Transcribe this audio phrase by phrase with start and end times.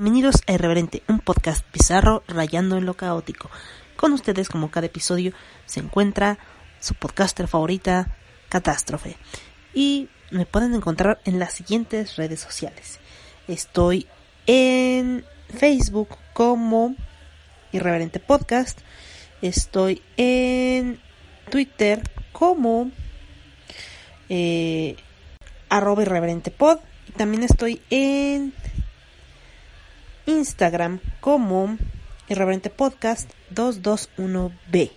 [0.00, 3.50] Bienvenidos a Irreverente, un podcast bizarro rayando en lo caótico.
[3.96, 5.32] Con ustedes, como cada episodio,
[5.66, 6.38] se encuentra
[6.78, 8.16] su podcaster favorita,
[8.48, 9.16] Catástrofe.
[9.74, 13.00] Y me pueden encontrar en las siguientes redes sociales.
[13.48, 14.06] Estoy
[14.46, 16.94] en Facebook como
[17.72, 18.78] Irreverente Podcast.
[19.42, 21.00] Estoy en
[21.50, 22.92] Twitter como
[24.28, 24.94] eh,
[25.68, 26.78] arroba irreverente pod.
[27.08, 28.52] Y también estoy en
[30.28, 31.78] Instagram como
[32.28, 34.92] Irreverente Podcast 221B.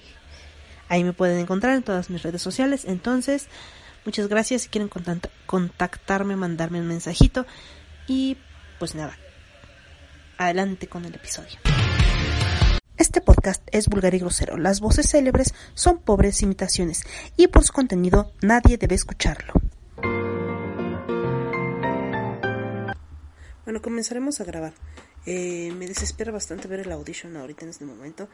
[0.89, 2.83] Ahí me pueden encontrar en todas mis redes sociales.
[2.85, 3.47] Entonces,
[4.05, 4.63] muchas gracias.
[4.63, 4.89] Si quieren
[5.45, 7.45] contactarme, mandarme un mensajito.
[8.07, 8.37] Y
[8.77, 9.17] pues nada,
[10.37, 11.59] adelante con el episodio.
[12.97, 14.57] Este podcast es vulgar y grosero.
[14.57, 17.03] Las voces célebres son pobres imitaciones
[17.37, 19.53] y por su contenido nadie debe escucharlo.
[23.63, 24.73] Bueno, comenzaremos a grabar.
[25.25, 28.27] Eh, me desespera bastante ver el audition ahorita en este momento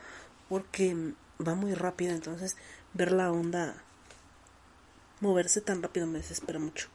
[0.48, 1.14] porque
[1.46, 2.56] va muy rápido, entonces
[2.94, 3.84] ver la onda
[5.20, 6.88] moverse tan rápido me desespera mucho.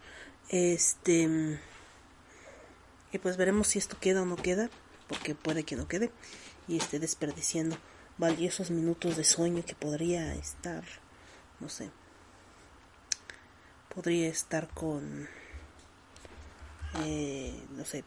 [0.49, 1.59] Este
[3.13, 4.71] y pues veremos si esto queda o no queda,
[5.09, 6.11] porque puede que no quede
[6.67, 7.77] y esté desperdiciando
[8.17, 10.85] valiosos minutos de sueño que podría estar,
[11.61, 11.91] no sé,
[13.95, 15.29] podría estar con,
[17.05, 18.05] eh, no sé,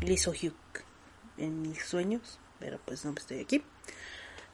[0.00, 0.54] Liso Hugh
[1.38, 3.62] en mis sueños, pero pues no estoy aquí.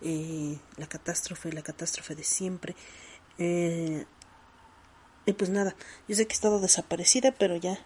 [0.01, 2.75] Eh, la catástrofe, la catástrofe de siempre.
[3.39, 4.05] Eh,
[5.27, 5.77] y pues nada,
[6.09, 7.79] yo sé que he estado desaparecida, pero ya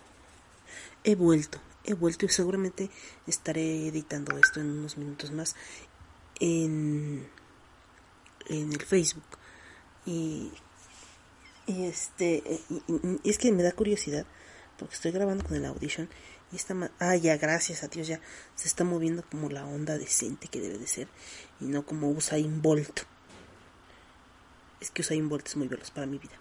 [1.04, 2.90] he vuelto, he vuelto y seguramente
[3.26, 5.54] estaré editando esto en unos minutos más
[6.40, 7.28] en,
[8.48, 9.24] en el Facebook.
[10.06, 10.52] Y,
[11.66, 12.60] y este,
[13.24, 14.26] es que me da curiosidad
[14.78, 16.08] porque estoy grabando con el Audition
[16.52, 18.20] y está ah ya gracias a Dios ya
[18.54, 21.08] se está moviendo como la onda decente que debe de ser
[21.60, 23.00] y no como Usain Bolt.
[24.80, 26.34] Es que Usain Bolt es muy veloz para mi vida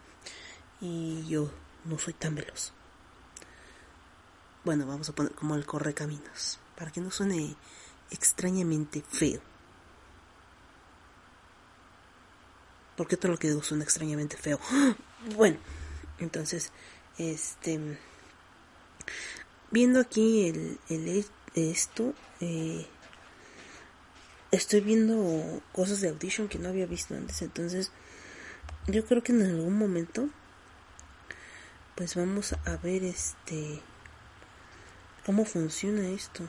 [0.82, 1.52] y yo
[1.86, 2.74] no soy tan veloz.
[4.64, 7.56] Bueno vamos a poner como el correcaminos para que no suene
[8.12, 9.42] extrañamente feo.
[12.96, 14.60] Porque todo lo que digo suena extrañamente feo
[15.36, 15.58] bueno
[16.20, 16.72] entonces
[17.18, 17.98] este
[19.76, 22.88] viendo aquí el, el esto, eh,
[24.52, 27.42] estoy viendo cosas de Audition que no había visto antes.
[27.42, 27.92] Entonces,
[28.88, 30.30] yo creo que en algún momento,
[31.96, 33.82] pues vamos a ver este
[35.26, 36.48] cómo funciona esto.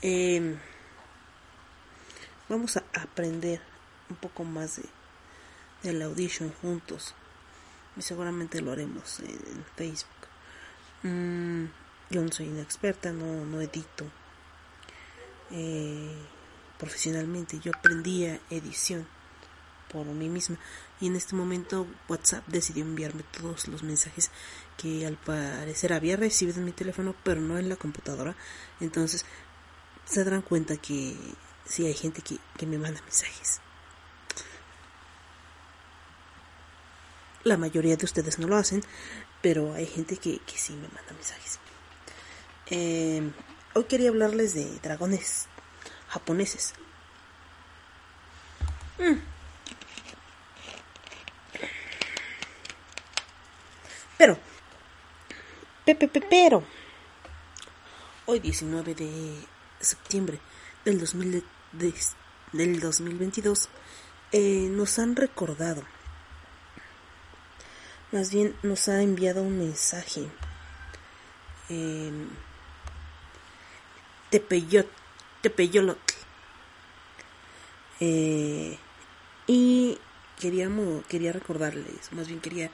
[0.00, 0.60] Em,
[2.48, 3.60] vamos a aprender
[4.10, 4.84] un poco más de
[5.82, 7.16] del audition juntos
[7.96, 10.10] y seguramente lo haremos en, Facebook.
[11.02, 11.66] Mm,
[12.10, 14.04] yo no soy una experta, no, no edito
[15.50, 16.14] eh,
[16.78, 17.58] profesionalmente.
[17.58, 19.06] Yo aprendí edición
[19.92, 20.56] por mí misma.
[21.00, 24.30] Y en este momento WhatsApp decidió enviarme todos los mensajes
[24.76, 28.36] que al parecer había recibido en mi teléfono pero no en la computadora.
[28.80, 29.24] Entonces
[30.04, 31.16] se darán cuenta que
[31.64, 33.60] sí hay gente que, que me manda mensajes.
[37.42, 38.82] La mayoría de ustedes no lo hacen
[39.42, 41.60] pero hay gente que, que sí me manda mensajes
[42.70, 43.30] eh,
[43.74, 45.46] hoy quería hablarles de dragones
[46.08, 46.74] japoneses.
[48.98, 49.20] Mm.
[54.18, 54.38] Pero,
[55.84, 56.64] pepe, pero,
[58.24, 59.46] hoy 19 de
[59.78, 60.40] septiembre
[60.84, 61.44] del, 2000
[62.52, 63.68] del 2022
[64.32, 65.82] eh, nos han recordado,
[68.10, 70.28] más bien nos ha enviado un mensaje.
[71.68, 72.10] Eh,
[74.36, 74.86] Tepeyot,
[75.40, 76.14] Tepeyolotl.
[78.00, 78.76] Eh,
[79.46, 79.98] y
[80.38, 82.70] queríamos, quería recordarles, más bien quería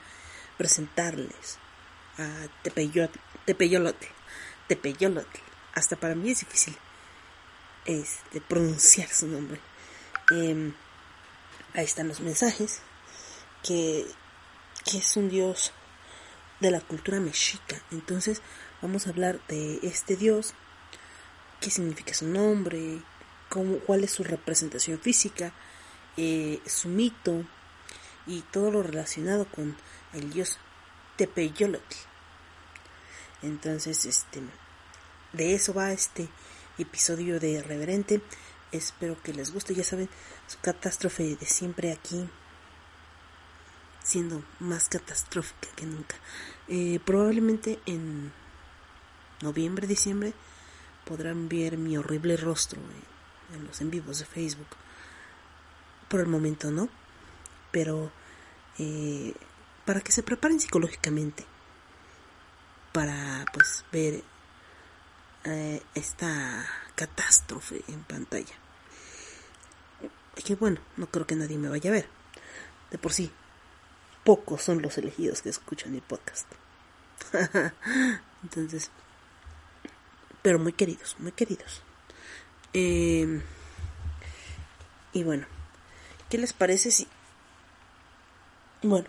[0.57, 1.57] presentarles
[2.17, 2.27] a
[2.63, 3.11] Tepeyot,
[3.45, 4.05] Tepeyolotl,
[4.67, 5.39] Tepeyolotl.
[5.73, 6.75] Hasta para mí es difícil
[7.85, 9.61] este, pronunciar su nombre.
[10.31, 10.73] Em,
[11.75, 12.81] ahí están los mensajes,
[13.63, 14.05] que,
[14.83, 15.71] que es un dios
[16.59, 17.81] de la cultura mexica.
[17.91, 18.41] Entonces
[18.81, 20.55] vamos a hablar de este dios
[21.63, 23.01] qué significa su nombre,
[23.47, 25.53] cómo, cuál es su representación física,
[26.17, 27.45] eh, su mito
[28.27, 29.77] y todo lo relacionado con
[30.11, 30.59] el dios
[31.15, 31.95] Tepeyolotl.
[33.43, 34.41] Entonces, este,
[35.31, 36.27] de eso va este
[36.77, 38.21] episodio de Reverente.
[38.73, 39.73] Espero que les guste.
[39.73, 40.09] Ya saben,
[40.47, 42.29] su catástrofe de siempre aquí,
[44.03, 46.17] siendo más catastrófica que nunca.
[46.67, 48.33] Eh, probablemente en
[49.41, 50.33] noviembre, diciembre,
[51.05, 52.79] podrán ver mi horrible rostro
[53.53, 54.67] en los en vivos de Facebook.
[56.09, 56.89] Por el momento no,
[57.71, 58.11] pero
[58.77, 59.33] eh,
[59.85, 61.45] para que se preparen psicológicamente
[62.91, 64.23] para pues ver
[65.43, 66.65] eh, esta
[66.95, 68.53] catástrofe en pantalla.
[70.35, 72.07] Que bueno, no creo que nadie me vaya a ver.
[72.91, 73.31] De por sí,
[74.23, 76.47] pocos son los elegidos que escuchan mi podcast.
[78.43, 78.91] Entonces,
[80.43, 81.81] pero muy queridos, muy queridos.
[82.73, 83.41] Eh,
[85.13, 85.47] y bueno,
[86.29, 87.07] ¿qué les parece si...
[88.83, 89.07] Bueno,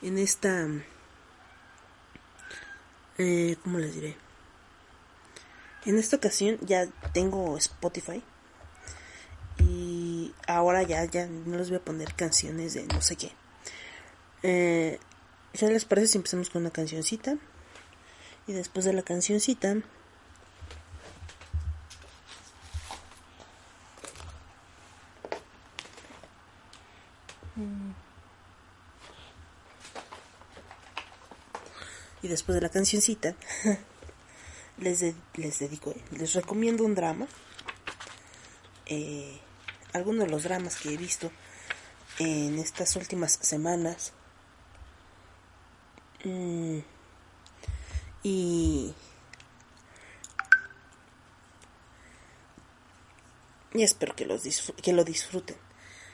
[0.00, 0.66] en esta...
[3.18, 4.16] Eh, ¿Cómo les diré?
[5.84, 8.22] En esta ocasión ya tengo Spotify.
[9.58, 13.32] Y ahora ya, ya no les voy a poner canciones de no sé qué.
[14.44, 15.00] Eh,
[15.54, 17.36] ¿Ya les parece si empezamos con una cancioncita?
[18.46, 19.78] Y después de la cancioncita...
[32.22, 33.34] Y después de la cancioncita,
[34.78, 35.04] les,
[35.34, 37.26] les dedico, les recomiendo un drama.
[38.86, 39.38] Eh,
[39.92, 41.30] algunos de los dramas que he visto
[42.18, 44.12] en estas últimas semanas.
[46.24, 46.78] Mm,
[48.22, 48.94] y,
[53.74, 55.56] y espero que, los que lo disfruten.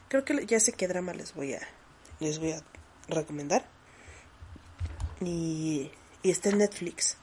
[0.09, 1.61] Creo que ya sé qué drama les voy a,
[2.21, 2.63] les voy a
[3.09, 3.74] recomendar.
[5.27, 5.91] Y,
[6.23, 7.17] está en Netflix.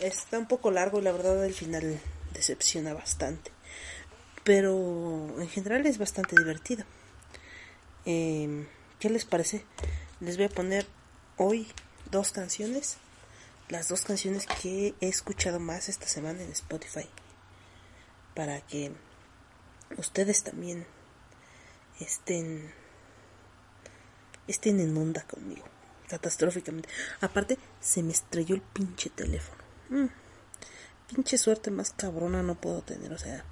[0.00, 2.00] Está un poco largo y la verdad el final
[2.32, 3.50] decepciona bastante.
[4.44, 4.74] Pero
[5.38, 6.84] en general es bastante divertido.
[8.04, 8.66] Eh,
[8.98, 9.64] ¿Qué les parece?
[10.20, 10.86] Les voy a poner
[11.36, 11.68] hoy
[12.10, 12.96] dos canciones.
[13.68, 17.08] Las dos canciones que he escuchado más esta semana en Spotify.
[18.34, 18.92] Para que
[19.96, 20.86] ustedes también
[22.00, 22.72] estén
[24.48, 25.71] estén en onda conmigo
[26.12, 26.90] catastróficamente.
[27.22, 29.62] Aparte se me estrelló el pinche teléfono.
[29.88, 30.08] Mm,
[31.08, 33.44] pinche suerte más cabrona no puedo tener o sea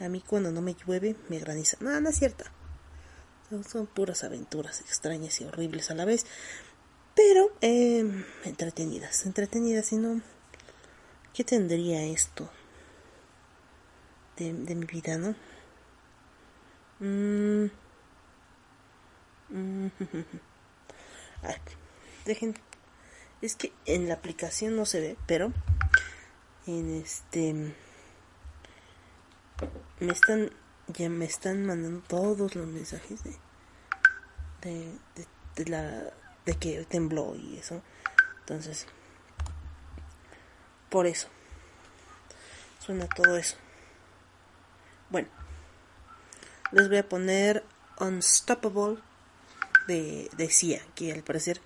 [0.00, 1.78] a mí cuando no me llueve me graniza.
[1.80, 2.52] No no es cierta
[3.66, 6.26] son, puras aventuras extrañas y horribles a la vez.
[7.14, 8.04] Pero eh,
[8.44, 10.20] entretenidas entretenidas y no
[11.32, 12.50] qué tendría esto
[14.36, 15.34] de, mi vida no
[17.00, 17.70] Mm.
[22.24, 22.54] dejen.
[23.42, 25.52] Es que en la aplicación no se ve, pero
[26.66, 27.74] en este
[30.00, 30.50] me están
[30.88, 33.36] ya me están mandando todos los mensajes de
[34.62, 34.98] de,
[35.56, 36.10] de, la
[36.46, 37.82] de que tembló y eso.
[38.40, 38.86] Entonces,
[40.90, 41.28] por eso
[42.80, 43.56] suena todo eso.
[45.10, 45.28] Bueno,
[46.72, 47.64] les voy a poner
[48.00, 48.98] Unstoppable
[49.86, 51.60] de, de Sia, que al parecer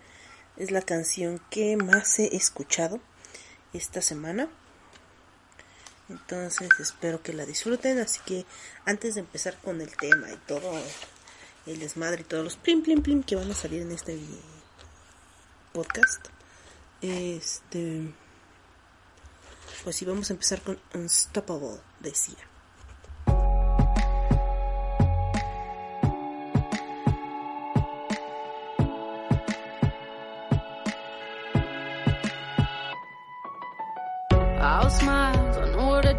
[0.56, 3.00] es la canción que más he escuchado
[3.72, 4.48] esta semana.
[6.08, 7.98] Entonces espero que la disfruten.
[7.98, 8.44] Así que
[8.84, 10.72] antes de empezar con el tema y todo
[11.66, 14.18] el desmadre y todos los plim plim plim que van a salir en este
[15.72, 16.26] podcast,
[17.02, 18.12] este,
[19.84, 22.14] pues sí vamos a empezar con Unstoppable de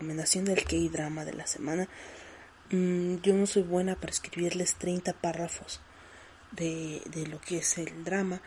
[0.00, 1.86] Recomendación del K-drama de la semana.
[2.70, 5.82] Mm, yo no soy buena para escribirles 30 párrafos
[6.52, 8.40] de, de lo que es el drama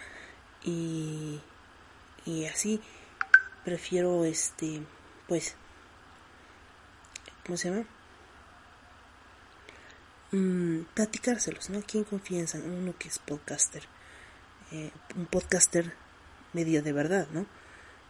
[0.64, 1.40] y,
[2.26, 2.82] y así
[3.64, 4.82] prefiero este
[5.28, 5.56] pues
[7.46, 7.86] ¿cómo se llama?
[10.32, 11.78] Mm, platicárselos, ¿no?
[11.80, 13.84] Aquí en confianza, uno que es podcaster
[14.72, 15.94] eh, un podcaster
[16.54, 17.46] medio de verdad, ¿no?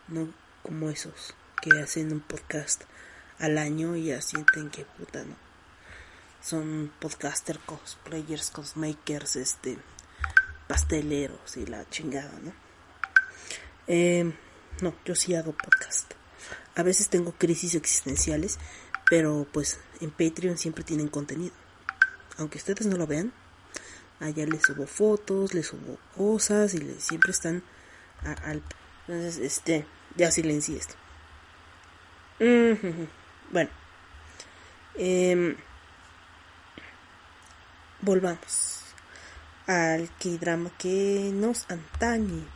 [0.08, 0.30] No
[0.62, 2.84] como esos que hacen un podcast
[3.40, 5.36] al año y ya sienten que puta, ¿no?
[6.42, 9.78] Son podcaster, cosplayers, cosmakers, este,
[10.68, 12.54] pasteleros y la chingada, ¿no?
[13.88, 14.34] Eh,
[14.82, 16.14] no, yo sí hago podcast.
[16.76, 18.60] A veces tengo crisis existenciales,
[19.10, 21.54] pero pues en Patreon siempre tienen contenido.
[22.38, 23.32] Aunque ustedes no lo vean,
[24.20, 27.64] allá les subo fotos, les subo cosas y les- siempre están
[28.24, 28.64] al...
[29.08, 29.86] Entonces, este,
[30.16, 30.96] ya silencié esto.
[32.40, 33.08] Ujujú.
[33.54, 33.70] Bueno,
[34.96, 35.56] em,
[38.02, 38.82] volvamos
[39.68, 42.48] al K-drama que nos antañe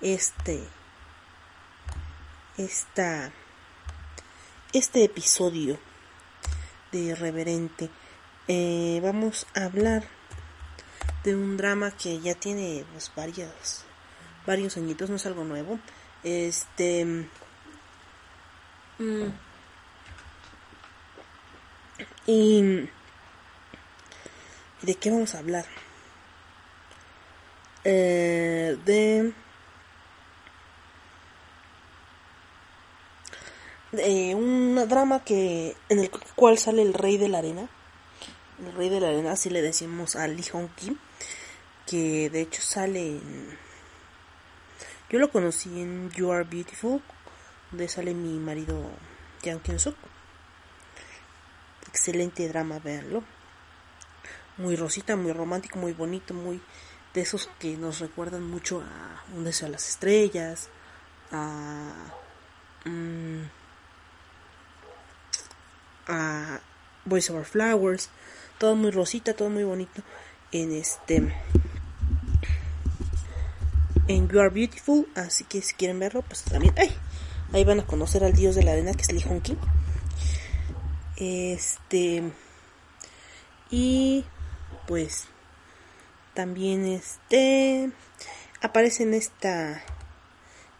[0.00, 0.62] este,
[2.56, 3.32] esta,
[4.72, 5.76] este episodio
[6.92, 7.90] de Irreverente.
[8.46, 10.04] Eh, vamos a hablar
[11.24, 13.84] de un drama que ya tiene pues, varios,
[14.46, 15.80] varios añitos, no es algo nuevo.
[16.22, 17.26] Este.
[19.00, 19.47] mm,
[22.28, 22.88] y.
[24.82, 25.64] ¿De qué vamos a hablar?
[27.84, 29.32] Eh, de.
[33.90, 37.68] De un drama que en el cual sale el rey de la arena.
[38.60, 40.98] El rey de la arena, así le decimos a Lee Hong Kim,
[41.86, 43.58] que de hecho sale en...
[45.08, 47.00] Yo lo conocí en You Are Beautiful,
[47.70, 48.90] donde sale mi marido
[49.42, 50.17] Yang Kyung Suk.
[51.98, 53.24] Excelente drama, véanlo.
[54.56, 56.60] Muy rosita, muy romántico, muy bonito, muy
[57.12, 60.68] de esos que nos recuerdan mucho a Un deseo a las estrellas,
[61.32, 61.92] a...
[62.84, 63.40] mm,
[66.06, 66.60] a
[67.04, 68.10] Voice Over Flowers,
[68.58, 70.00] todo muy rosita, todo muy bonito
[70.52, 71.34] en este
[74.06, 76.96] en You Are Beautiful, así que si quieren verlo, pues también ¡ay!
[77.52, 79.56] ahí van a conocer al dios de la arena que es Lee Hong Kim.
[81.20, 82.22] Este
[83.70, 84.24] y
[84.86, 85.26] pues
[86.32, 87.90] también este
[88.62, 89.82] aparece en esta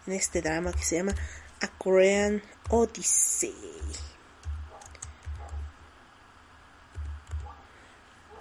[0.06, 1.14] en este drama que se llama
[1.60, 2.40] A Korean
[2.70, 3.52] Odyssey.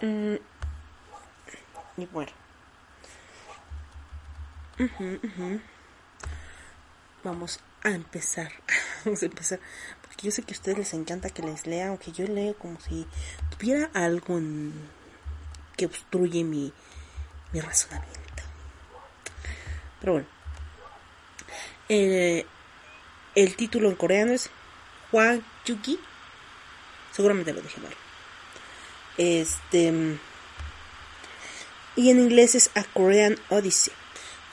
[0.01, 0.35] Mm,
[1.97, 2.31] y bueno.
[7.23, 8.51] Vamos a empezar.
[9.05, 9.59] Vamos a empezar.
[10.17, 12.79] Porque yo sé que a ustedes les encanta que les lea, aunque yo leo como
[12.79, 13.05] si
[13.55, 14.73] tuviera algo en-
[15.75, 16.73] que obstruye mi,
[17.53, 18.17] mi razonamiento.
[19.99, 20.27] Pero bueno.
[21.87, 22.47] Eh,
[23.35, 24.49] el título en coreano es
[25.11, 25.99] Hwa Yuki.
[27.11, 27.93] Seguramente lo dije mal.
[29.19, 30.17] Este.
[31.95, 33.93] Y en inglés es A Korean Odyssey.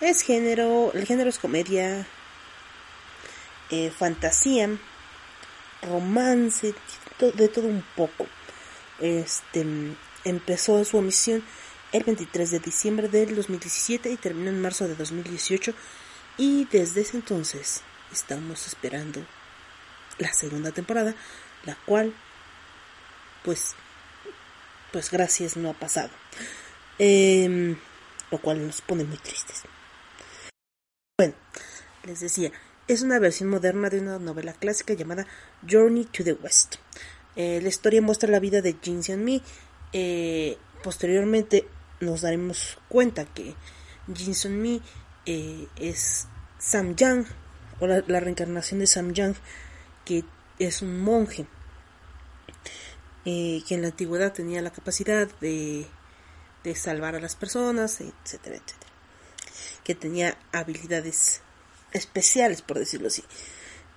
[0.02, 0.92] Es género.
[0.92, 2.06] El género es comedia.
[3.70, 4.68] eh, fantasía.
[5.84, 6.74] Romance.
[7.18, 8.26] De todo un poco.
[9.00, 9.64] Este.
[10.24, 11.44] Empezó su emisión
[11.92, 15.74] el 23 de diciembre del 2017 y terminó en marzo de 2018.
[16.38, 19.24] Y desde ese entonces estamos esperando
[20.18, 21.14] la segunda temporada,
[21.64, 22.14] la cual,
[23.42, 23.74] pues,
[24.92, 26.10] pues gracias no ha pasado.
[26.98, 27.76] Em,
[28.30, 29.62] lo cual nos pone muy tristes.
[31.18, 31.34] Bueno,
[32.04, 32.50] les decía,
[32.86, 35.26] es una versión moderna de una novela clásica llamada
[35.68, 36.76] Journey to the West.
[37.36, 39.42] Eh, la historia muestra la vida de Jin Seon Mi.
[39.92, 41.66] Eh, posteriormente
[42.00, 43.54] nos daremos cuenta que
[44.14, 44.82] Jin Seon Mi
[45.26, 47.26] eh, es Sam Yang,
[47.80, 49.36] o la, la reencarnación de Sam Yang,
[50.04, 50.24] que
[50.58, 51.46] es un monje,
[53.24, 55.86] eh, que en la antigüedad tenía la capacidad de,
[56.62, 58.92] de salvar a las personas, etcétera, etcétera,
[59.82, 61.42] que tenía habilidades
[61.94, 63.24] especiales, por decirlo así.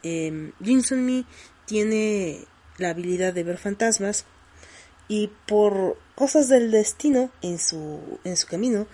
[0.04, 1.25] Eh, Jinsun Mi
[1.66, 2.46] tiene
[2.77, 4.25] la habilidad de ver fantasmas
[5.10, 8.88] y por cosas del destino en su, en su camino,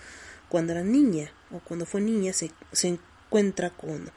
[0.48, 4.10] cuando era niña o cuando fue niña, se, se encuentra con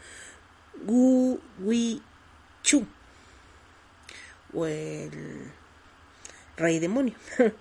[0.85, 2.01] Gu Wei
[2.63, 2.85] Chu
[4.53, 5.51] o el
[6.55, 7.15] rey demonio.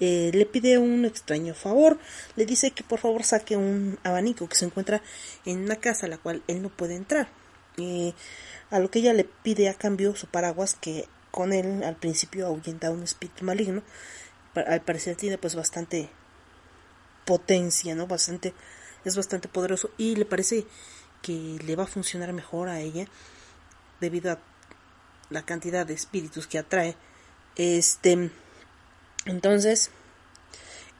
[0.00, 1.98] Eh, le pide un extraño favor,
[2.36, 5.02] le dice que por favor saque un abanico que se encuentra
[5.44, 7.28] en una casa a la cual él no puede entrar.
[8.70, 12.46] A lo que ella le pide a cambio su paraguas que con él al principio
[12.46, 13.82] ahuyenta un espíritu maligno.
[14.54, 16.10] Al parecer tiene pues bastante
[17.24, 18.06] potencia, ¿no?
[18.06, 18.54] Bastante,
[19.04, 20.66] es bastante poderoso y le parece
[21.22, 23.06] que le va a funcionar mejor a ella
[24.00, 24.38] debido a
[25.28, 26.96] la cantidad de espíritus que atrae
[27.56, 28.30] este,
[29.26, 29.90] entonces,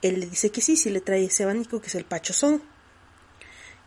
[0.02, 2.62] él le dice que sí, si le trae ese abanico que es el pachozón.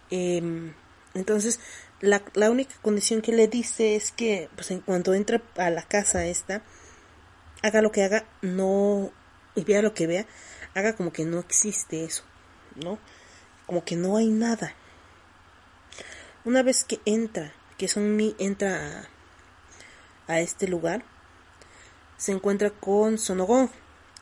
[0.10, 0.74] Em,
[1.14, 1.60] entonces,
[2.02, 5.84] la, la, única condición que le dice es que, pues en cuanto entre a la
[5.84, 6.64] casa esta,
[7.62, 9.12] haga lo que haga, no,
[9.56, 10.26] y vea lo que vea,
[10.76, 12.24] haga como que no existe eso,
[12.76, 13.00] ¿no?
[13.66, 14.76] Como que no hay nada.
[16.46, 19.08] Una vez que entra, que Son Mi entra
[20.28, 21.04] a, este lugar,
[22.18, 23.70] se encuentra con Sonogón,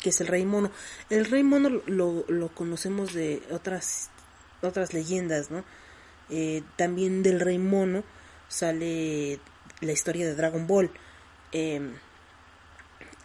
[0.02, 0.72] que es el rey mono.
[1.10, 4.10] El rey mono lo, lo conocemos de otras,
[4.62, 5.64] otras leyendas, ¿no?
[6.30, 8.04] Eh, también del rey mono
[8.48, 9.40] sale
[9.80, 10.92] la historia de Dragon Ball.
[11.54, 11.92] Eh,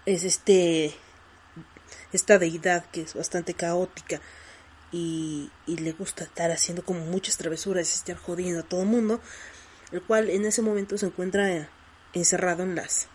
[0.05, 0.95] es este
[2.13, 4.21] esta deidad que es bastante caótica
[4.93, 9.21] y, y, le gusta estar haciendo como muchas travesuras estar jodiendo a todo el mundo,
[9.93, 11.69] el cual en ese momento se encuentra
[12.13, 13.09] encerrado en las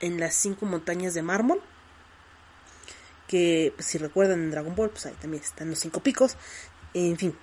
[0.00, 1.62] en las cinco montañas de mármol.
[3.30, 6.36] Que pues, si recuerdan en Dragon Ball, pues ahí también están los cinco picos.
[6.94, 7.36] En fin.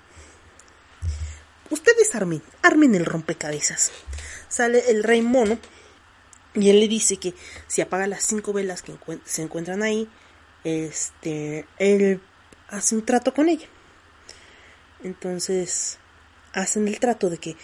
[1.70, 3.94] Ustedes armen, armen el rompecabezas.
[4.50, 5.58] Sale el rey mono
[6.56, 7.34] y él le dice que
[7.68, 10.10] si apaga las cinco velas que se encuentran ahí,
[10.66, 12.22] este, él
[12.68, 13.68] hace un trato con ella.
[15.04, 16.00] Entonces,
[16.52, 17.56] hacen el trato de que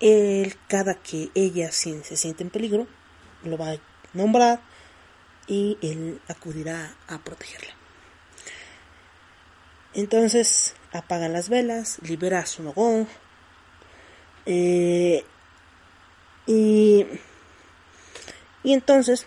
[0.00, 2.88] él, cada que ella se siente en peligro,
[3.44, 3.80] lo va a
[4.12, 4.60] nombrar
[5.46, 7.74] y él acudirá a protegerla.
[9.94, 13.08] Entonces apaga las velas, libera a su nogón
[14.44, 15.24] eh,
[16.46, 17.06] y,
[18.62, 19.26] y entonces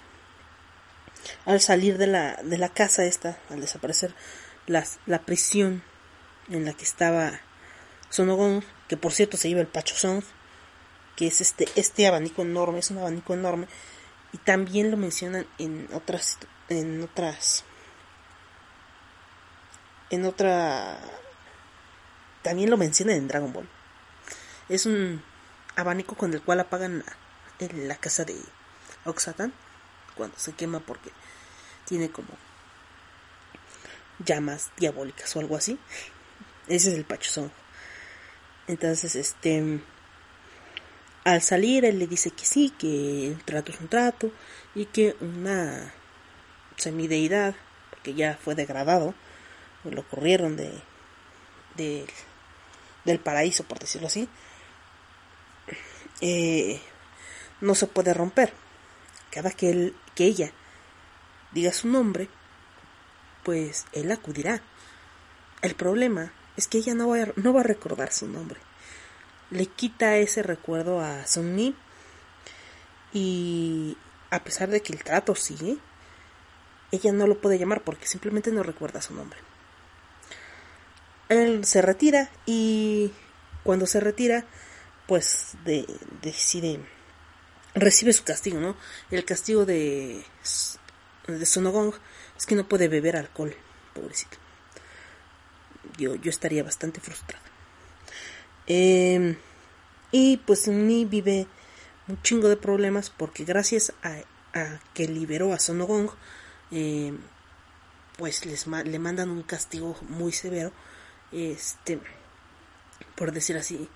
[1.45, 4.13] al salir de la, de la casa esta, al desaparecer
[4.67, 5.84] las, la prisión
[6.49, 7.41] en la que estaba
[8.10, 10.23] Sonogón, que por cierto se lleva el Pachozón,
[11.15, 13.67] que es este, este abanico enorme, es un abanico enorme,
[14.32, 16.38] y también lo mencionan en otras
[16.70, 17.63] en otras
[20.10, 21.00] en otra
[22.42, 23.70] también lo mencionan en Dragon Ball.
[24.70, 25.22] Es un
[25.76, 27.04] abanico con el cual apagan
[27.60, 28.36] en la casa de
[29.06, 29.54] Oxatan
[30.15, 31.12] cuando se quema porque
[31.86, 32.30] tiene como
[34.26, 35.80] llamas diabólicas o algo así.
[36.68, 37.52] Ese es el pachozón
[38.70, 39.82] entonces este
[41.23, 44.32] al salir él le dice que sí, que un trato es un trato
[44.75, 45.93] y que una
[46.77, 47.55] semideidad,
[47.89, 49.13] porque ya fue degradado,
[49.84, 50.71] lo corrieron de,
[51.75, 52.05] de
[53.05, 54.29] del paraíso, por decirlo así,
[56.21, 56.82] eh,
[57.62, 58.53] no se puede romper.
[59.32, 60.51] Cada que, él, que ella
[61.51, 62.29] diga su nombre,
[63.43, 64.62] pues él acudirá.
[65.62, 68.60] El problema es que ella no va no va a recordar su nombre
[69.51, 71.75] le quita ese recuerdo a Sunny
[73.13, 73.97] y
[74.29, 75.77] a pesar de que el trato sigue,
[76.91, 79.39] ella no lo puede llamar porque simplemente no recuerda su nombre.
[81.29, 83.12] Él se retira y
[83.63, 84.45] cuando se retira,
[85.07, 85.85] pues de,
[86.21, 86.79] decide,
[87.75, 88.75] recibe su castigo, ¿no?
[89.12, 90.23] El castigo de,
[91.27, 91.93] de Sonogong
[92.38, 93.55] es que no puede beber alcohol,
[93.93, 94.38] pobrecito.
[95.97, 97.48] Yo, yo estaría bastante frustrada.
[98.69, 99.36] Eh,
[100.12, 101.47] y pues Ni vive
[102.08, 104.21] un chingo de problemas porque gracias a,
[104.93, 106.10] que liberó a Sonogong,
[106.71, 107.13] eh,
[108.17, 110.71] pues les le mandan un castigo muy severo.
[111.32, 111.99] Este,
[113.15, 113.89] por decir así,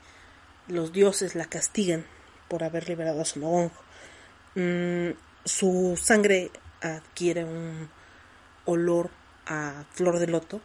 [0.68, 2.06] los dioses la castigan
[2.48, 3.72] por haber liberado a Sonogong.
[4.56, 5.12] Mm,
[5.46, 7.90] su sangre adquiere un
[8.66, 9.10] olor
[9.46, 10.62] a flor de loto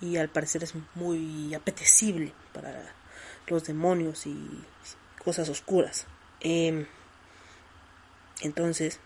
[0.00, 2.97] y al parecer es muy apetecible para
[3.50, 4.64] los demonios y
[5.24, 6.06] cosas oscuras.
[6.40, 6.86] Em,
[8.40, 9.00] entonces,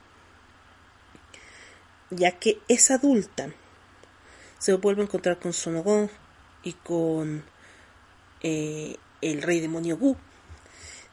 [2.11, 3.51] ya que es adulta,
[4.59, 6.09] se vuelve a encontrar con Sonogong
[6.63, 7.45] y con
[8.43, 10.17] eh, el rey demonio Gu.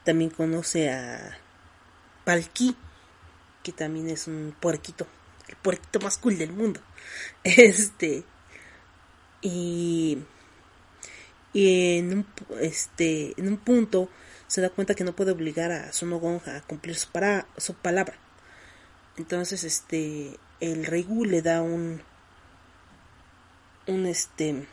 [0.04, 1.38] También conoce a
[2.24, 2.76] Palki,
[3.62, 5.06] que también es un puerquito,
[5.48, 6.80] el puerquito más cool del mundo.
[7.44, 8.24] Este
[9.42, 10.18] y
[11.52, 12.26] y en un,
[12.60, 14.08] este, en un punto
[14.46, 18.14] se da cuenta que no puede obligar a Sonogong a cumplir su, para, su palabra.
[19.16, 22.02] Entonces, este, el rey Gu le da un,
[23.86, 24.66] un, este,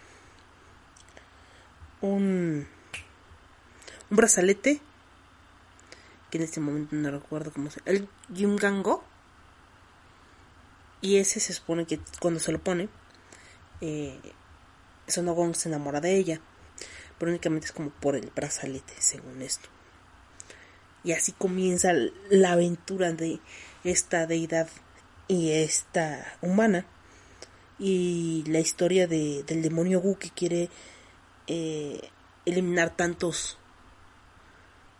[2.01, 2.67] un,
[4.09, 4.81] un brazalete,
[6.31, 9.03] que en este momento no recuerdo cómo se el Yungango,
[11.01, 12.89] y ese se supone que cuando se lo pone,
[13.81, 14.19] eh,
[15.05, 15.21] se
[15.69, 16.41] enamora de ella
[17.17, 19.69] pero únicamente es como por el brazalete, según esto.
[21.03, 21.93] Y así comienza
[22.29, 23.39] la aventura de
[23.83, 24.69] esta deidad
[25.27, 26.85] y esta humana
[27.79, 30.69] y la historia de, del demonio Gu que quiere
[31.47, 32.09] eh,
[32.45, 33.57] eliminar tantos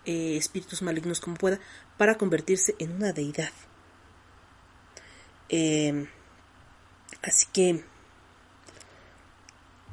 [0.06, 1.60] eh, espíritus malignos como pueda
[1.98, 3.52] para convertirse en una deidad.
[5.50, 6.08] Eh,
[7.24, 7.84] así que,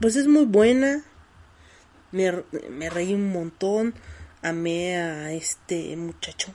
[0.01, 1.05] pues es muy buena,
[2.15, 3.95] me, reí un montón,
[4.43, 6.55] amé a este muchacho.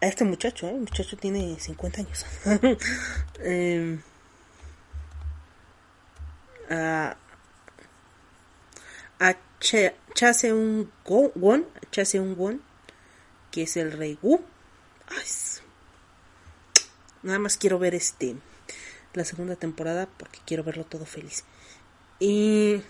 [0.00, 0.70] A este muchacho, ¿eh?
[0.70, 2.26] El muchacho tiene 50 años.
[3.40, 3.98] eh,
[6.70, 7.16] a
[9.18, 9.36] a
[10.54, 11.66] un Won,
[12.14, 12.62] un Won,
[13.50, 14.40] que es el rey Wu.
[17.22, 18.36] nada más quiero ver este
[19.14, 21.44] la segunda temporada porque quiero verlo todo feliz.
[22.20, 22.82] Y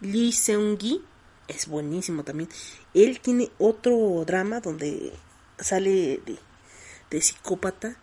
[0.00, 1.02] Lee Seung-gi
[1.48, 2.48] es buenísimo también.
[2.94, 5.12] Él tiene otro drama donde
[5.58, 6.20] sale
[7.10, 7.96] de, psicópata.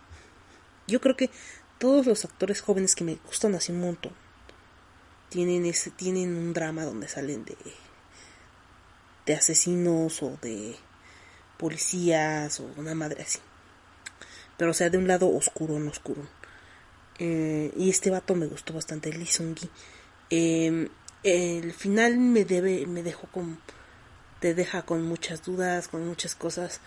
[0.86, 1.30] Yo creo que
[1.78, 4.12] todos los actores jóvenes que me gustan así un montón
[5.28, 7.56] tienen ese tienen un drama donde salen de
[9.26, 10.74] de asesinos o de
[11.58, 13.38] policías o una madre así.
[14.56, 16.26] Pero o sea, de un lado oscuro, no oscuro.
[17.18, 19.68] Eh, y este vato me gustó bastante, Lee Seung-gi.
[20.30, 20.88] Eh,
[21.22, 23.58] el final me debe me dejó con
[24.40, 26.80] te deja con muchas dudas con muchas cosas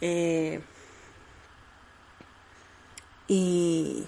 [0.00, 0.60] eh,
[3.28, 4.06] y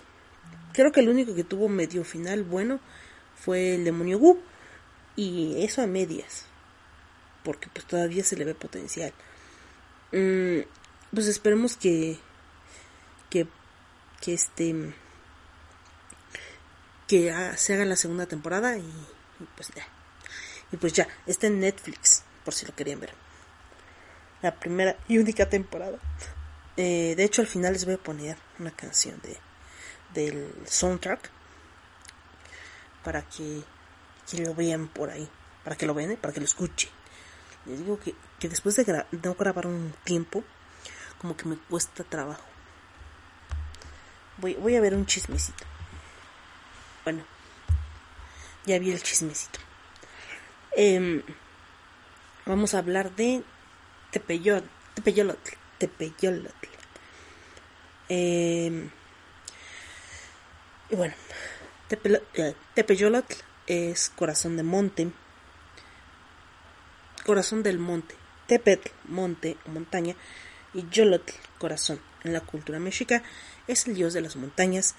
[0.73, 2.81] creo que el único que tuvo medio final bueno
[3.37, 4.39] fue el demonio Gu
[5.17, 6.49] y eso a medias
[7.49, 9.13] porque pues todavía se le ve potencial.
[10.13, 10.61] Mm,
[11.15, 12.19] pues esperemos que
[13.31, 13.47] que
[14.21, 14.93] que este
[17.07, 18.85] que se haga la segunda temporada y
[19.41, 19.87] y pues ya.
[20.73, 20.95] Y pues
[21.27, 23.15] está en Netflix, por si lo querían ver.
[24.43, 25.99] La primera y única temporada.
[26.77, 29.37] Eh, de hecho, al final les voy a poner una canción de
[30.15, 31.31] del soundtrack
[33.05, 33.63] para que,
[34.31, 35.29] que lo vean por ahí,
[35.65, 36.91] para que lo vean, para que lo escuchen.
[37.67, 40.45] Les digo que, que después de no grabar un tiempo,
[41.19, 42.45] como que me cuesta trabajo.
[44.39, 45.65] Voy, voy a ver un chismecito.
[47.05, 47.25] Bueno,
[48.67, 49.59] ya vi el chismecito.
[50.73, 51.23] Em,
[52.47, 53.43] vamos a hablar de
[54.11, 54.69] Tepeyolotl.
[55.79, 56.69] Tepeyolotl.
[58.09, 58.91] Em,
[60.91, 61.15] y bueno,
[62.35, 63.35] eh, Tepeyolotl
[63.67, 65.11] es corazón de monte.
[67.25, 68.15] Corazón del monte.
[68.47, 70.17] Tepetl, monte o montaña.
[70.75, 72.01] Y Yolotl, corazón.
[72.25, 73.23] En la cultura mexica
[73.67, 74.95] es el dios de las montañas,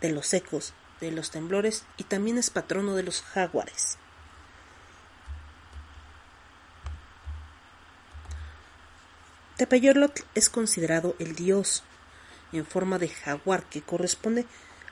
[0.00, 0.72] de los secos,
[1.06, 3.98] de los temblores y también es patrono de los jaguares.
[9.56, 11.82] Tepeyorlotl es considerado el dios
[12.52, 14.46] en forma de jaguar que corresponde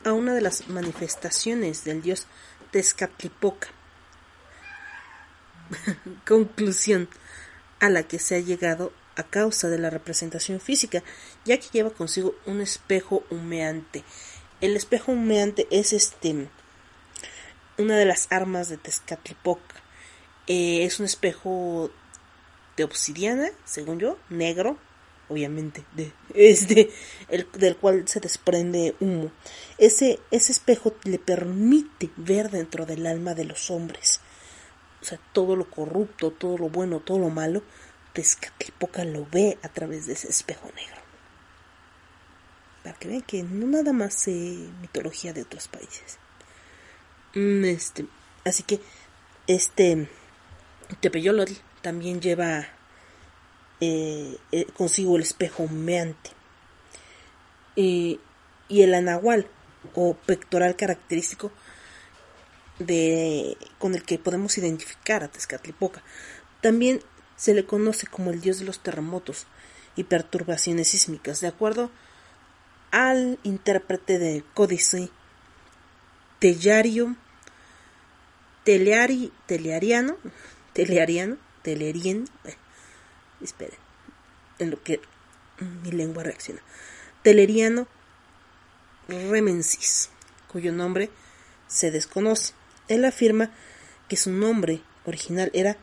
[0.05, 2.27] a una de las manifestaciones del dios
[2.71, 3.69] Tezcatlipoca.
[6.27, 7.09] Conclusión
[7.81, 11.03] a la que se ha llegado a causa de la representación física,
[11.45, 14.05] ya que lleva consigo un espejo humeante
[14.61, 16.49] el espejo humeante es este
[17.79, 19.77] una de las armas de Tezcatlipoca.
[20.47, 21.91] Eh, es un espejo
[22.77, 24.77] de obsidiana, según yo, negro,
[25.31, 26.91] obviamente, de, este,
[27.29, 29.31] el, del cual se desprende humo.
[29.79, 34.21] Ese, ese espejo le permite ver dentro del alma de los hombres.
[35.01, 37.63] O sea, todo lo corrupto, todo lo bueno, todo lo malo,
[38.13, 41.00] Tezcatlipoca lo ve a través de ese espejo negro
[42.83, 44.31] para que vean que no nada más sé
[44.81, 46.19] mitología de otros países.
[47.35, 48.07] Mm, este,
[48.45, 48.81] así que
[49.47, 50.09] este
[51.01, 52.67] Tepeyolotl también lleva
[53.81, 56.31] eh, eh, consigo el espejo humeante
[57.77, 58.21] y
[58.69, 59.47] el anahual
[59.95, 61.51] o pectoral característico
[62.79, 66.03] de, con el que podemos identificar a Tezcatlipoca.
[66.61, 67.01] También
[67.37, 69.47] se le conoce como el dios de los terremotos
[69.97, 71.91] y perturbaciones sísmicas, de acuerdo
[72.91, 75.11] al intérprete de Códice
[76.39, 77.17] Tellario
[78.65, 80.17] Teleari, Teleariano,
[80.75, 82.57] Teleariano, Telerien, eh,
[84.59, 85.01] en lo que
[85.59, 86.61] mi lengua reacciona.
[87.23, 87.89] Teleriano
[89.09, 90.11] Remensis,
[90.49, 91.11] cuyo nombre
[91.67, 92.53] se desconoce.
[92.89, 93.51] Él afirma
[94.09, 95.77] que su nombre original era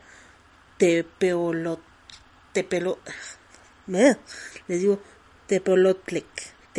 [0.78, 1.80] Tepeolot,
[2.52, 2.98] Tepelo,
[3.86, 5.02] les digo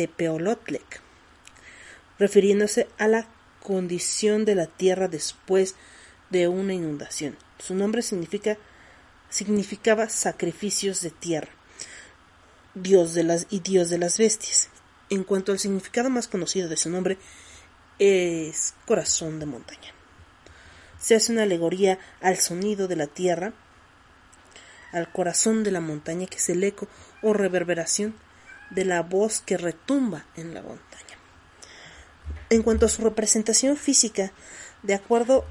[0.00, 1.02] Tepeolotlec,
[2.18, 3.28] refiriéndose a la
[3.62, 5.74] condición de la tierra después
[6.30, 7.36] de una inundación.
[7.58, 8.56] Su nombre significa
[9.28, 11.50] significaba sacrificios de tierra,
[12.74, 14.70] dios de las y dios de las bestias.
[15.10, 17.18] En cuanto al significado más conocido de su nombre,
[17.98, 19.92] es corazón de montaña.
[20.98, 23.52] Se hace una alegoría al sonido de la tierra,
[24.92, 26.88] al corazón de la montaña, que es el eco
[27.20, 28.14] o reverberación
[28.70, 31.18] de la voz que retumba en la montaña.
[32.48, 34.32] En cuanto a su representación física,
[34.82, 35.44] de acuerdo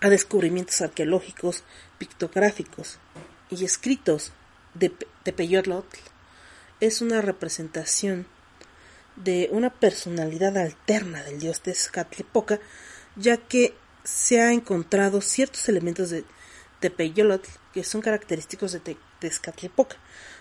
[0.00, 1.64] a descubrimientos arqueológicos,
[1.98, 2.98] pictográficos
[3.50, 4.32] y escritos
[4.74, 4.90] de
[5.22, 5.72] Tepeyotl,
[6.80, 8.26] es una representación
[9.16, 12.58] de una personalidad alterna del dios Tezcatlipoca,
[13.16, 16.24] ya que se ha encontrado ciertos elementos de
[16.80, 19.96] Tepeyolotl que son característicos de Tezcatlipoca,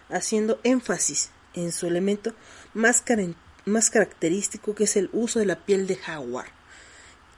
[0.09, 2.33] haciendo énfasis en su elemento
[2.73, 6.47] más, característico que es el uso de la piel de jaguar,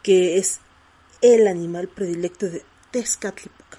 [0.04, 0.60] que es
[1.22, 3.78] el animal predilecto de Tezcatlipoca.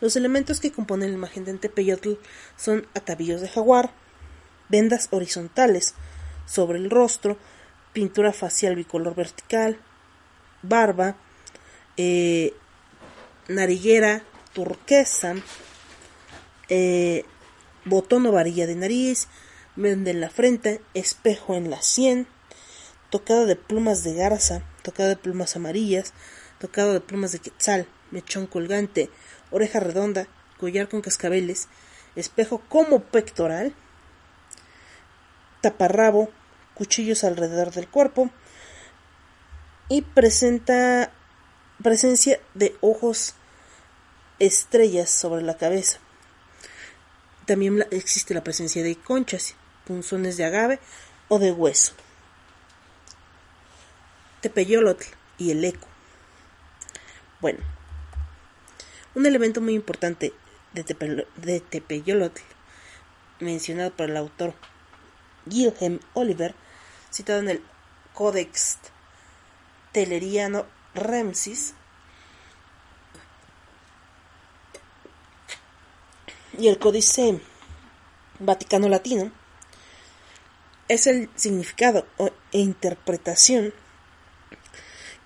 [0.00, 2.14] Los elementos que componen la imagen de Tepeyotl
[2.56, 3.92] son atavíos de jaguar,
[4.68, 5.94] vendas horizontales,
[6.46, 7.36] sobre el rostro,
[7.92, 9.78] pintura facial bicolor vertical,
[10.62, 11.16] barba,
[11.96, 12.54] eh,
[13.48, 14.22] nariguera
[14.52, 15.34] turquesa,
[16.68, 17.24] eh,
[17.84, 19.28] botón o varilla de nariz,
[19.76, 22.26] vende en la frente, espejo en la sien,
[23.10, 26.12] tocado de plumas de garza, tocado de plumas amarillas,
[26.58, 29.10] tocado de plumas de quetzal, mechón colgante,
[29.50, 31.68] oreja redonda, collar con cascabeles,
[32.16, 33.74] espejo como pectoral,
[35.60, 36.30] taparrabo,
[36.74, 38.30] cuchillos alrededor del cuerpo
[39.88, 41.12] y presenta
[41.82, 43.34] presencia de ojos
[44.38, 45.98] estrellas sobre la cabeza.
[47.50, 50.78] También existe la presencia de conchas, punzones de agave
[51.26, 51.94] o de hueso.
[54.40, 55.04] Tepeyolotl
[55.36, 55.88] y el eco.
[57.40, 57.58] Bueno,
[59.16, 60.32] un elemento muy importante
[60.74, 62.40] de, Tepeyolotl,
[63.40, 64.54] mencionado por el autor
[65.50, 66.54] Gilhem Oliver,
[67.10, 67.64] citado en el
[68.14, 68.78] Codex
[69.90, 71.74] Teleriano Remsis,
[76.58, 77.40] y el Códice
[78.38, 79.30] Vaticano Latino,
[80.88, 82.06] es el significado
[82.52, 83.72] e interpretación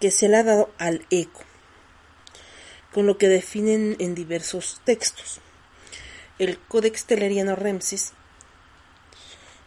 [0.01, 1.41] que se le ha dado al eco,
[2.93, 5.41] con lo que definen en diversos textos.
[6.39, 8.13] El Codex Teleriano Remsis,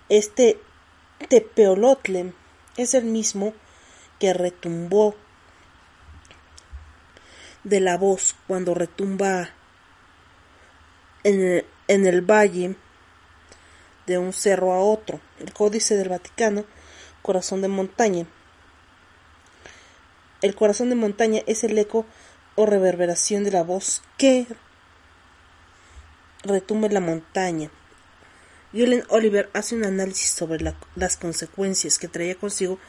[0.10, 0.60] este
[1.30, 2.34] Tepeolotle
[2.76, 3.54] es el mismo
[4.20, 5.16] que retumbó
[7.64, 9.50] de la voz cuando retumba
[11.28, 12.76] en el, en el valle
[14.06, 15.20] de un cerro a otro.
[15.40, 16.64] El Códice del Vaticano,
[17.22, 18.26] corazón de montaña.
[20.42, 22.06] El corazón de montaña es el eco
[22.56, 24.48] o reverberación de la voz que
[26.44, 27.72] retumba en la montaña.
[28.72, 32.80] Julian Oliver hace un análisis sobre las consecuencias que traía consigo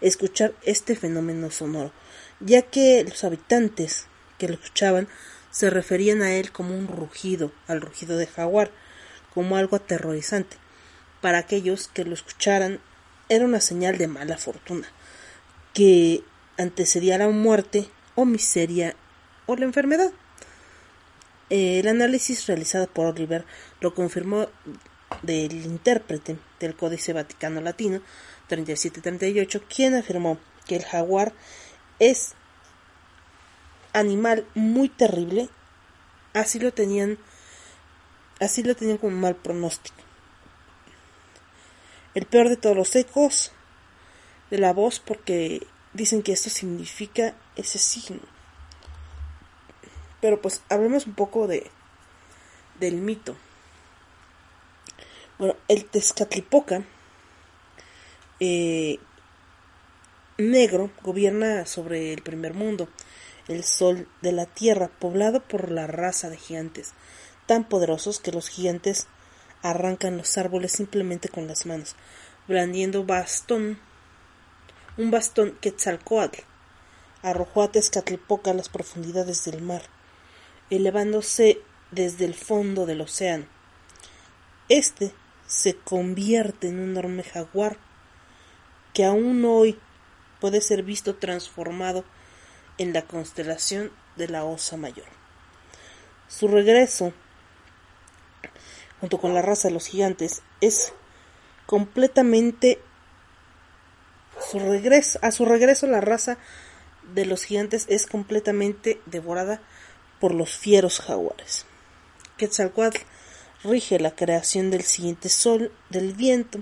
[0.00, 1.92] escuchar este fenómeno sonoro,
[2.38, 4.06] ya que los habitantes
[4.38, 5.08] que lo escuchaban
[5.58, 8.70] se referían a él como un rugido, al rugido de jaguar,
[9.34, 10.56] como algo aterrorizante.
[11.20, 12.78] Para aquellos que lo escucharan
[13.28, 14.86] era una señal de mala fortuna,
[15.74, 16.22] que
[16.58, 18.94] antecedía la muerte o miseria
[19.46, 20.12] o la enfermedad.
[21.50, 23.44] El análisis realizado por Oliver
[23.80, 24.46] lo confirmó
[25.22, 28.00] del intérprete del Códice Vaticano Latino
[28.46, 31.32] 3738, quien afirmó que el jaguar
[31.98, 32.36] es
[33.92, 35.48] animal muy terrible,
[36.34, 37.18] así lo tenían
[38.40, 39.96] así lo tenían como mal pronóstico.
[42.14, 43.52] El peor de todos los ecos
[44.50, 48.20] de la voz porque dicen que esto significa ese signo.
[50.20, 51.70] Pero pues hablemos un poco de
[52.80, 53.36] del mito.
[55.38, 56.84] Bueno, el Tezcatlipoca
[58.40, 58.98] eh,
[60.36, 62.88] negro gobierna sobre el primer mundo,
[63.48, 66.92] el sol de la tierra, poblado por la raza de gigantes,
[67.46, 69.06] tan poderosos que los gigantes
[69.62, 71.96] arrancan los árboles simplemente con las manos,
[72.46, 73.78] blandiendo bastón,
[74.96, 76.42] un bastón Quetzalcoatl,
[77.22, 79.82] arrojó a Tezcatlipoca a las profundidades del mar,
[80.70, 83.46] elevándose desde el fondo del océano.
[84.68, 85.12] Este
[85.46, 87.78] se convierte en un enorme jaguar
[88.92, 89.78] que aún hoy
[90.40, 92.04] puede ser visto transformado
[92.78, 95.06] en la constelación de la Osa Mayor.
[96.28, 97.12] Su regreso,
[99.00, 100.92] junto con la raza de los gigantes, es
[101.66, 102.80] completamente
[104.40, 106.38] su regreso, a su regreso la raza
[107.14, 109.60] de los gigantes es completamente devorada
[110.20, 111.66] por los fieros jaguares.
[112.36, 113.00] Quetzalcoatl
[113.64, 116.60] rige la creación del siguiente sol del viento.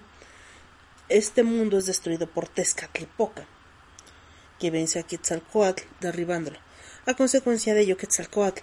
[1.09, 3.47] Este mundo es destruido por Tezcatlipoca,
[4.59, 6.59] que vence a Quetzalcoatl derribándolo.
[7.07, 8.63] A consecuencia de ello, Quetzalcoatl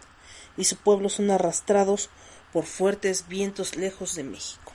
[0.57, 2.09] y su pueblo son arrastrados
[2.51, 4.73] por fuertes vientos lejos de México.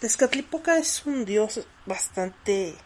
[0.00, 2.76] Tezcatlipoca es un dios bastante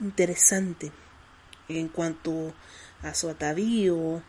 [0.00, 0.92] interesante
[1.68, 2.54] en cuanto
[3.02, 4.22] a su atavío,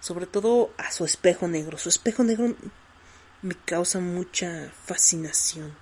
[0.00, 1.78] sobre todo a su espejo negro.
[1.78, 2.54] Su espejo negro
[3.42, 5.76] me causa mucha fascinación,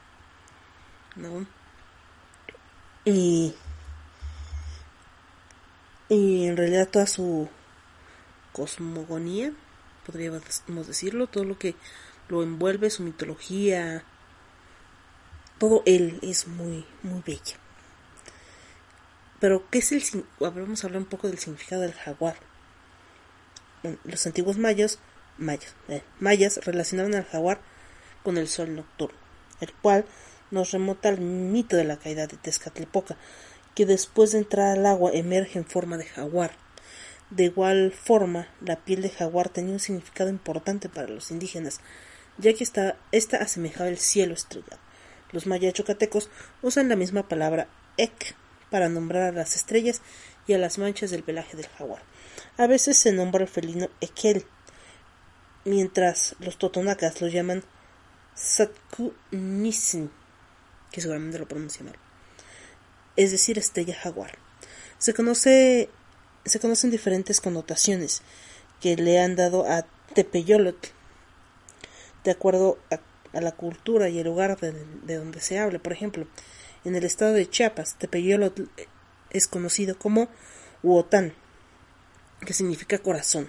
[1.16, 1.46] ¿no?
[3.04, 3.54] Y,
[6.08, 7.48] y en realidad toda su
[8.52, 9.52] cosmogonía,
[10.06, 11.74] podríamos decirlo, todo lo que
[12.28, 14.04] lo envuelve, su mitología,
[15.58, 17.56] todo él es muy, muy bello.
[19.40, 20.24] Pero, ¿qué es el...
[20.38, 22.36] Vamos a hablar un poco del significado del jaguar
[24.04, 24.98] los antiguos mayas,
[25.38, 27.60] mayas, eh, mayas relacionaban al jaguar
[28.22, 29.18] con el sol nocturno,
[29.60, 30.04] el cual
[30.52, 33.16] nos remota al mito de la caída de Tezcatlipoca,
[33.74, 36.52] que después de entrar al agua emerge en forma de jaguar.
[37.30, 41.80] De igual forma, la piel de jaguar tenía un significado importante para los indígenas,
[42.38, 44.78] ya que esta, esta asemejaba el cielo estrellado.
[45.32, 46.28] Los mayas chocatecos
[46.60, 48.36] usan la misma palabra ek
[48.70, 50.02] para nombrar a las estrellas
[50.46, 52.02] y a las manchas del pelaje del jaguar.
[52.58, 54.44] A veces se nombra el felino Ekel,
[55.64, 57.62] mientras los totonacas lo llaman
[58.34, 60.10] Satku Nisin,
[60.92, 61.96] que seguramente lo pronuncia mal,
[63.16, 64.38] es decir, estrella jaguar.
[64.98, 65.90] Se conoce
[66.44, 68.22] se conocen diferentes connotaciones
[68.80, 70.88] que le han dado a Tepeyolotl,
[72.24, 73.00] de acuerdo a,
[73.40, 74.72] la cultura y el lugar de,
[75.04, 75.78] de, donde se habla.
[75.78, 76.26] Por ejemplo,
[76.84, 78.64] en el estado de Chiapas, Tepeyolotl
[79.30, 80.28] es conocido como
[80.82, 81.32] Huotán,
[82.44, 83.48] que significa corazón,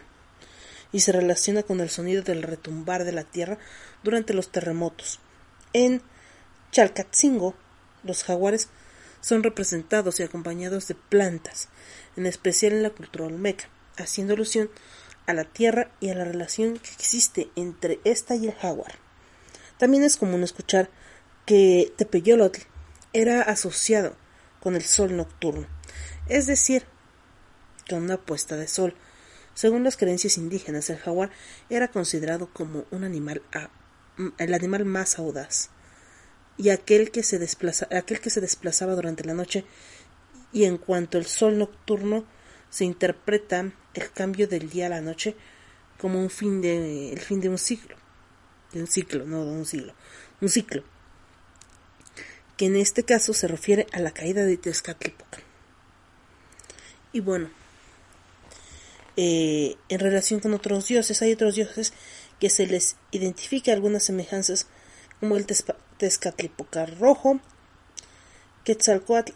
[0.91, 3.58] y se relaciona con el sonido del retumbar de la tierra
[4.04, 5.20] durante los terremotos.
[5.74, 6.02] En
[6.74, 7.54] Chalcatzingo,
[8.04, 8.68] los jaguares
[9.22, 11.70] son representados y acompañados de plantas,
[12.18, 14.72] en especial en la cultura olmeca, haciendo alusión
[15.28, 18.96] a la tierra y a la relación que existe entre esta y el jaguar.
[19.78, 20.90] También es común escuchar
[21.46, 22.62] que Tepeyolotl
[23.14, 24.16] era asociado
[24.60, 25.68] con el sol nocturno,
[26.28, 26.88] es decir,
[27.88, 28.96] con una puesta de sol.
[29.54, 31.30] Según las creencias indígenas, el jaguar
[31.70, 33.44] era considerado como un animal
[34.40, 35.70] el animal más audaz
[36.58, 39.66] y aquel que se desplaza, aquel que se desplazaba durante la noche
[40.51, 42.26] y en cuanto el sol nocturno
[42.70, 45.36] se interpreta el cambio del día a la noche
[45.99, 47.95] como un fin de el fin de un ciclo
[48.72, 49.93] de un ciclo no de un siglo
[50.41, 50.84] un ciclo
[52.58, 55.39] que en este caso se refiere a la caída de Tezcatlipoca
[57.12, 57.49] y bueno
[59.16, 61.22] eh, en relación con otros dioses.
[61.22, 61.93] Hay otros dioses
[62.39, 64.68] que se les identifica algunas semejanzas,
[65.20, 65.45] como el
[66.04, 67.39] Tezcatlipoca rojo,
[68.66, 69.32] Quetzalcoatl,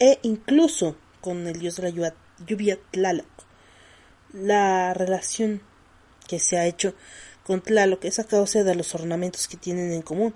[0.00, 2.14] e incluso con el dios de la
[2.44, 3.28] lluvia Tlaloc.
[4.32, 5.62] La relación
[6.26, 6.96] que se ha hecho
[7.44, 10.34] con Tlaloc es a causa de los ornamentos que tienen en común,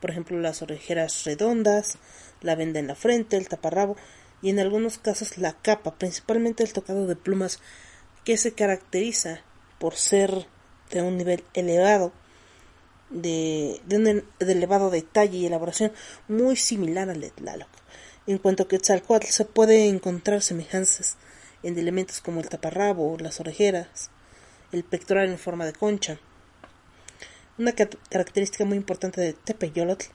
[0.00, 1.98] por ejemplo las orejeras redondas,
[2.40, 3.96] la venda en la frente, el taparrabo
[4.40, 7.58] y en algunos casos la capa, principalmente el tocado de plumas
[8.24, 9.40] que se caracteriza
[9.80, 10.46] por ser
[10.92, 12.12] de un nivel elevado,
[13.12, 15.92] de, un elevado detalle y elaboración
[16.28, 17.68] muy similar al de Tlaloc.
[18.26, 21.16] En cuanto a Quetzalcoatl se puede encontrar semejanzas
[21.62, 24.10] en elementos como el taparrabo, las orejeras,
[24.72, 26.18] el pectoral en forma de concha.
[27.58, 30.06] Una característica muy importante de Tepeyolotl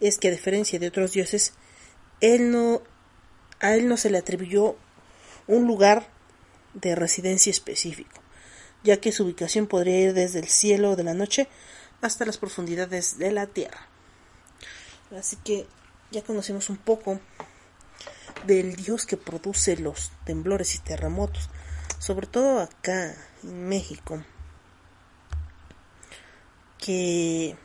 [0.00, 1.54] es que a diferencia de otros dioses,
[2.20, 2.82] él no,
[3.60, 4.76] a él no se le atribuyó
[5.46, 6.08] un lugar
[6.74, 8.20] de residencia específico,
[8.82, 11.48] ya que su ubicación podría ir desde el cielo de la noche
[12.02, 13.86] hasta las profundidades de la tierra.
[15.16, 15.66] Así que
[16.10, 17.20] ya conocemos un poco
[18.46, 21.48] del dios que produce los temblores y terremotos,
[21.98, 24.22] sobre todo acá en México,
[26.78, 27.56] que,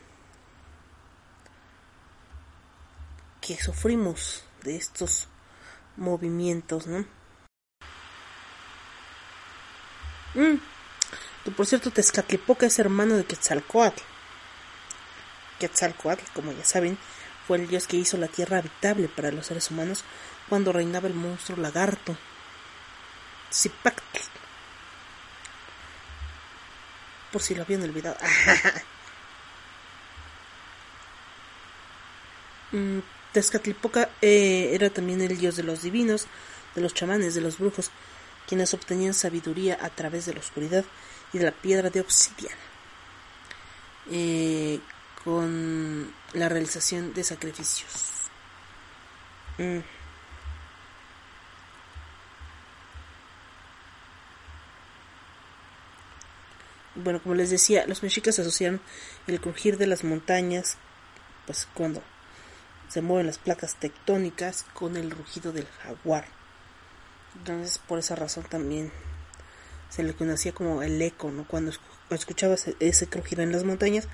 [3.42, 5.28] que sufrimos de estos
[5.96, 7.06] movimientos, ¿no?
[10.36, 10.60] Mm.
[11.56, 14.17] Por cierto, Tezcatlipoca es hermano de Quetzalcoatl.
[15.60, 16.98] Quetzalcoatl, como ya saben,
[17.48, 20.04] fue el dios que hizo la tierra habitable para los seres humanos
[20.50, 22.18] cuando reinaba el monstruo lagarto.
[23.52, 24.20] Zipactl.
[27.32, 28.18] Por si lo habían olvidado.
[32.72, 33.00] mm,
[33.34, 36.28] Tezcatlipoca eh, era también el dios de los divinos,
[36.76, 37.92] de los chamanes, de los brujos,
[38.48, 40.86] quienes obtenían sabiduría a través de la oscuridad
[41.34, 42.56] y de la piedra de obsidiana,
[44.10, 44.80] eh,
[45.28, 47.92] con la realización de sacrificios.
[49.58, 49.80] Mm.
[56.96, 58.80] Bueno, como les decía, los mexicas asociaron
[59.28, 60.78] el crujir de las montañas,
[61.46, 62.02] pues cuando
[62.88, 66.26] se mueven las placas tectónicas, con el rugido del jaguar.
[67.36, 68.94] Entonces, por esa razón también
[69.90, 71.46] se le conocía como el eco, ¿no?
[71.46, 71.74] Cuando
[72.12, 74.08] escuchabas ese crujir en las montañas,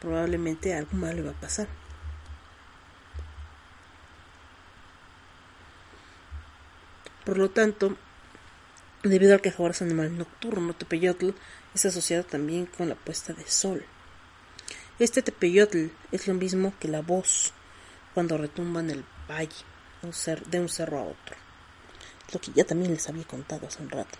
[0.00, 1.68] probablemente algo malo iba a pasar.
[7.24, 7.96] Por lo tanto,
[9.02, 11.30] debido a que jaguar es animal nocturno, Tepeyotl
[11.74, 13.84] es asociado también con la puesta de sol.
[14.98, 17.52] Este Tepeyotl es lo mismo que la voz
[18.14, 19.64] cuando retumba en el valle
[20.02, 21.36] de un cerro a otro.
[22.32, 24.18] Lo que ya también les había contado hace un rato.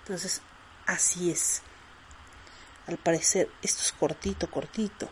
[0.00, 0.42] Entonces,
[0.86, 1.62] así es.
[2.86, 5.08] Al parecer, esto es cortito, cortito.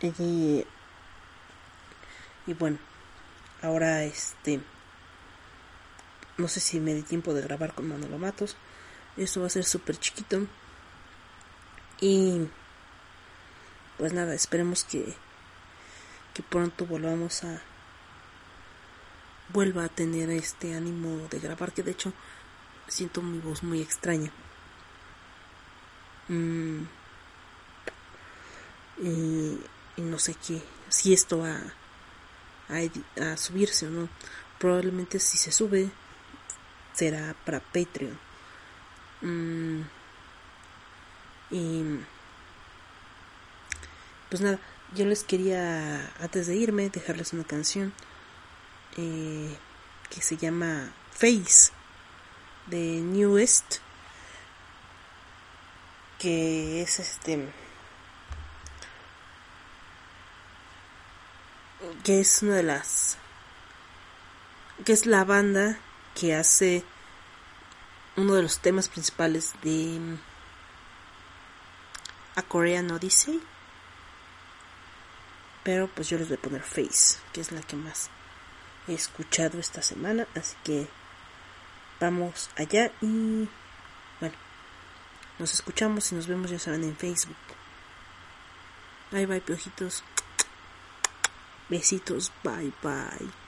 [0.00, 0.64] Y,
[2.58, 2.78] bueno,
[3.62, 4.60] ahora este.
[6.36, 8.56] No sé si me di tiempo de grabar con Manolo Matos.
[9.16, 10.46] Esto va a ser súper chiquito.
[12.00, 12.46] Y
[13.96, 15.14] pues nada, esperemos que,
[16.34, 17.62] que pronto volvamos a
[19.48, 22.12] vuelva a tener este ánimo de grabar, que de hecho
[22.88, 24.30] siento mi voz muy extraña.
[26.28, 26.82] Mm,
[28.98, 29.58] y,
[29.98, 31.60] no sé qué, si esto va
[32.68, 34.08] a, a, subirse o no.
[34.58, 35.90] Probablemente si se sube
[36.92, 38.18] será para Patreon.
[39.20, 39.82] Mm,
[41.50, 41.84] y
[44.28, 44.58] pues nada,
[44.94, 47.92] yo les quería, antes de irme, dejarles una canción
[48.96, 49.56] eh,
[50.10, 51.75] que se llama Face
[52.66, 53.76] de Newest,
[56.18, 57.48] que es este
[62.02, 63.18] que es una de las
[64.84, 65.78] que es la banda
[66.14, 66.84] que hace
[68.16, 70.00] uno de los temas principales de
[72.34, 73.42] a Korean Odyssey.
[75.64, 78.08] Pero pues yo les voy a poner Face, que es la que más
[78.86, 80.26] he escuchado esta semana.
[80.34, 80.86] Así que
[82.00, 83.48] vamos allá y
[84.20, 84.36] bueno,
[85.38, 87.36] nos escuchamos y nos vemos ya saben en Facebook.
[89.10, 90.02] Bye bye, piojitos.
[91.68, 93.45] Besitos, bye bye.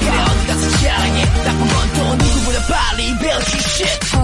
[0.00, 4.16] 그래 어디 가서 자랑해 나쁜 건또 누구보다 빨리 배우지 shit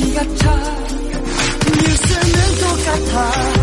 [0.00, 0.48] 一吉他，
[1.68, 3.59] 要是能做吉他。